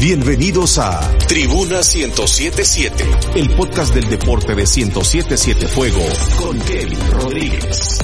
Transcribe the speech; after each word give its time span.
Bienvenidos 0.00 0.78
a 0.78 1.00
Tribuna 1.26 1.78
1077, 1.78 3.04
el 3.34 3.50
podcast 3.56 3.92
del 3.92 4.08
deporte 4.08 4.54
de 4.54 4.62
1077 4.62 5.66
Fuego 5.66 6.04
con 6.40 6.56
Kevin 6.60 7.10
Rodríguez. 7.10 7.98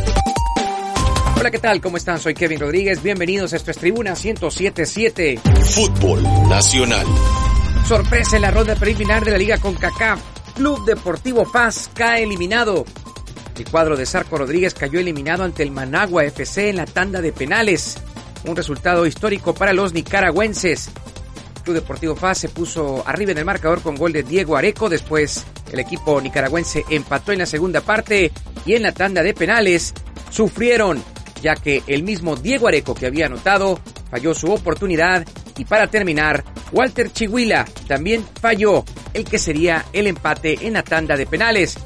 Hola, 1.38 1.52
¿qué 1.52 1.60
tal? 1.60 1.80
¿Cómo 1.80 1.96
están? 1.96 2.18
Soy 2.18 2.34
Kevin 2.34 2.58
Rodríguez. 2.58 3.00
Bienvenidos 3.00 3.52
a 3.52 3.56
esta 3.56 3.70
es 3.70 3.78
Tribuna 3.78 4.14
1077. 4.14 5.38
Fútbol 5.66 6.24
Nacional. 6.48 7.06
Sorpresa 7.86 8.34
en 8.34 8.42
la 8.42 8.50
ronda 8.50 8.74
preliminar 8.74 9.24
de 9.24 9.30
la 9.30 9.38
Liga 9.38 9.58
con 9.58 9.76
CACAF. 9.76 10.20
Club 10.56 10.84
Deportivo 10.84 11.44
FAS 11.44 11.90
cae 11.94 12.24
eliminado. 12.24 12.84
El 13.56 13.70
cuadro 13.70 13.96
de 13.96 14.04
Sarco 14.04 14.36
Rodríguez 14.36 14.74
cayó 14.74 14.98
eliminado 14.98 15.44
ante 15.44 15.62
el 15.62 15.70
Managua 15.70 16.24
FC 16.24 16.70
en 16.70 16.76
la 16.76 16.86
tanda 16.86 17.20
de 17.20 17.32
penales. 17.32 17.98
Un 18.46 18.56
resultado 18.56 19.06
histórico 19.06 19.54
para 19.54 19.72
los 19.72 19.92
nicaragüenses. 19.92 20.90
Club 21.64 21.76
Deportivo 21.76 22.14
FAS 22.14 22.38
se 22.38 22.48
puso 22.48 23.02
arriba 23.06 23.32
en 23.32 23.38
el 23.38 23.44
marcador 23.44 23.82
con 23.82 23.96
gol 23.96 24.12
de 24.12 24.22
Diego 24.22 24.56
Areco. 24.56 24.88
Después 24.88 25.44
el 25.72 25.80
equipo 25.80 26.20
nicaragüense 26.20 26.84
empató 26.90 27.32
en 27.32 27.40
la 27.40 27.46
segunda 27.46 27.80
parte 27.80 28.30
y 28.64 28.74
en 28.74 28.82
la 28.82 28.92
tanda 28.92 29.22
de 29.22 29.34
penales 29.34 29.94
sufrieron, 30.30 31.02
ya 31.42 31.54
que 31.56 31.82
el 31.86 32.02
mismo 32.02 32.36
Diego 32.36 32.68
Areco 32.68 32.94
que 32.94 33.06
había 33.06 33.26
anotado 33.26 33.80
falló 34.10 34.34
su 34.34 34.52
oportunidad 34.52 35.26
y 35.56 35.64
para 35.64 35.86
terminar, 35.86 36.44
Walter 36.72 37.12
Chihuila 37.12 37.64
también 37.86 38.24
falló 38.40 38.84
el 39.12 39.24
que 39.24 39.38
sería 39.38 39.84
el 39.92 40.06
empate 40.06 40.66
en 40.66 40.74
la 40.74 40.82
tanda 40.82 41.16
de 41.16 41.26
penales. 41.26 41.76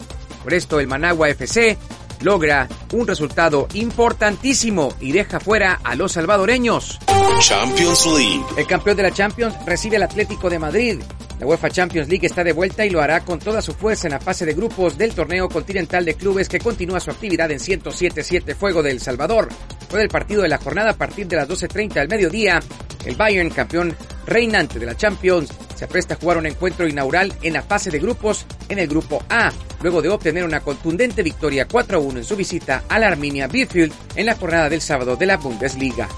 Por 0.43 0.55
esto 0.55 0.81
el 0.81 0.87
Managua 0.87 1.29
FC 1.29 1.77
logra 2.23 2.69
un 2.93 3.07
resultado 3.07 3.69
importantísimo 3.75 4.95
y 5.01 5.13
deja 5.13 5.41
fuera 5.41 5.81
a 5.83 5.95
los 5.95 6.13
salvadoreños. 6.13 6.99
Champions 7.41 8.07
League. 8.07 8.45
El 8.57 8.67
campeón 8.67 8.97
de 8.97 9.03
la 9.05 9.13
Champions 9.13 9.55
recibe 9.65 9.97
al 9.97 10.03
Atlético 10.03 10.51
de 10.51 10.59
Madrid. 10.59 11.01
La 11.39 11.47
UEFA 11.47 11.71
Champions 11.71 12.09
League 12.09 12.27
está 12.27 12.43
de 12.43 12.53
vuelta 12.53 12.85
y 12.85 12.91
lo 12.91 13.01
hará 13.01 13.21
con 13.25 13.39
toda 13.39 13.63
su 13.63 13.73
fuerza 13.73 14.09
en 14.09 14.13
la 14.15 14.21
fase 14.21 14.45
de 14.45 14.55
grupos 14.55 14.99
del 14.99 15.15
torneo 15.15 15.49
continental 15.49 16.05
de 16.05 16.15
clubes 16.15 16.49
que 16.49 16.59
continúa 16.59 16.99
su 16.99 17.11
actividad 17.11 17.51
en 17.53 17.61
107-7 17.61 18.57
Fuego 18.57 18.83
del 18.83 19.01
Salvador. 19.01 19.49
Fue 19.89 20.03
el 20.03 20.09
partido 20.09 20.43
de 20.43 20.49
la 20.49 20.59
jornada 20.59 20.91
a 20.91 20.97
partir 20.97 21.29
de 21.29 21.37
las 21.37 21.49
12.30 21.49 21.95
del 21.95 22.09
mediodía. 22.09 22.61
El 23.05 23.15
Bayern, 23.15 23.51
campeón 23.51 23.95
reinante 24.27 24.81
de 24.81 24.87
la 24.87 24.97
Champions, 24.97 25.51
se 25.79 25.85
apresta 25.85 26.15
a 26.15 26.17
jugar 26.17 26.39
un 26.39 26.47
encuentro 26.47 26.89
inaugural 26.89 27.33
en 27.41 27.53
la 27.53 27.63
fase 27.63 27.89
de 27.89 28.01
grupos 28.01 28.47
en 28.69 28.81
el 28.81 28.89
grupo 28.89 29.23
A, 29.29 29.53
luego 29.81 30.03
de 30.03 30.09
obtener 30.09 30.43
una 30.43 30.59
contundente 30.59 31.23
victoria 31.23 31.69
4-1 31.69 32.17
en 32.17 32.25
su 32.25 32.35
visita 32.35 32.83
a 32.89 32.99
la 32.99 33.07
Arminia 33.07 33.47
Bielefeld 33.47 33.93
en 34.17 34.27
la 34.27 34.35
jornada 34.35 34.69
del 34.69 34.81
sábado 34.81 35.15
de 35.15 35.27
la 35.27 35.37
Bundesliga. 35.37 36.09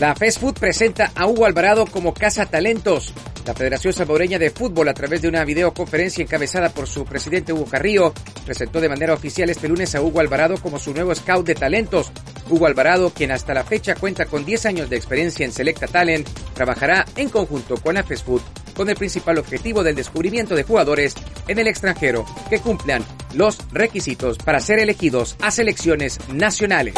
La 0.00 0.14
Fast 0.14 0.40
Food 0.40 0.54
presenta 0.54 1.12
a 1.14 1.26
Hugo 1.26 1.44
Alvarado 1.44 1.84
como 1.84 2.14
Casa 2.14 2.46
Talentos. 2.46 3.12
La 3.46 3.54
Federación 3.54 3.92
Salvadoreña 3.92 4.38
de 4.38 4.50
Fútbol, 4.50 4.88
a 4.88 4.94
través 4.94 5.20
de 5.20 5.28
una 5.28 5.44
videoconferencia 5.44 6.22
encabezada 6.22 6.70
por 6.70 6.86
su 6.86 7.04
presidente 7.04 7.52
Hugo 7.52 7.66
Carrillo, 7.66 8.14
presentó 8.46 8.80
de 8.80 8.88
manera 8.88 9.12
oficial 9.12 9.50
este 9.50 9.68
lunes 9.68 9.94
a 9.94 10.00
Hugo 10.00 10.20
Alvarado 10.20 10.56
como 10.56 10.78
su 10.78 10.94
nuevo 10.94 11.14
scout 11.14 11.46
de 11.46 11.54
talentos. 11.54 12.10
Hugo 12.48 12.66
Alvarado, 12.66 13.10
quien 13.10 13.30
hasta 13.30 13.52
la 13.52 13.64
fecha 13.64 13.94
cuenta 13.94 14.24
con 14.24 14.46
10 14.46 14.66
años 14.66 14.90
de 14.90 14.96
experiencia 14.96 15.44
en 15.44 15.52
Selecta 15.52 15.86
Talent, 15.86 16.26
trabajará 16.54 17.04
en 17.16 17.28
conjunto 17.28 17.76
con 17.76 17.94
la 17.94 18.04
Food 18.04 18.42
con 18.74 18.88
el 18.88 18.96
principal 18.96 19.38
objetivo 19.38 19.82
del 19.82 19.94
descubrimiento 19.94 20.54
de 20.54 20.64
jugadores 20.64 21.14
en 21.48 21.58
el 21.58 21.68
extranjero 21.68 22.24
que 22.50 22.60
cumplan 22.60 23.04
los 23.34 23.58
requisitos 23.72 24.38
para 24.38 24.60
ser 24.60 24.78
elegidos 24.78 25.36
a 25.40 25.50
selecciones 25.50 26.18
nacionales. 26.28 26.94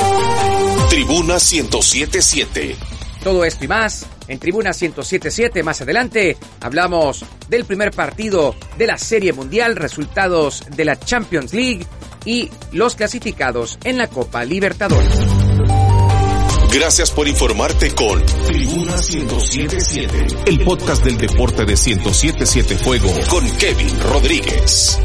Tribuna 0.89 1.35
1077. 1.35 2.77
Todo 3.23 3.45
esto 3.45 3.65
y 3.65 3.69
más 3.69 4.07
en 4.29 4.39
Tribuna 4.39 4.71
1077. 4.71 5.63
Más 5.63 5.81
adelante 5.81 6.37
hablamos 6.61 7.25
del 7.49 7.65
primer 7.65 7.91
partido 7.91 8.55
de 8.79 8.87
la 8.87 8.99
Serie 8.99 9.33
Mundial, 9.33 9.77
resultados 9.77 10.65
de 10.77 10.85
la 10.85 10.99
Champions 10.99 11.53
League 11.53 11.87
y 12.25 12.51
los 12.73 12.97
clasificados 12.97 13.79
en 13.85 13.99
la 13.99 14.09
Copa 14.09 14.45
Libertadores. 14.45 15.96
Gracias 16.79 17.11
por 17.11 17.27
informarte 17.27 17.95
con 17.95 18.23
Tribuna 18.45 18.97
1077, 18.97 20.27
el 20.45 20.63
podcast 20.63 21.03
del 21.03 21.17
deporte 21.17 21.65
de 21.65 21.73
1077 21.73 22.77
Fuego 22.77 23.11
con 23.31 23.51
Kevin 23.57 23.99
Rodríguez. 23.99 25.01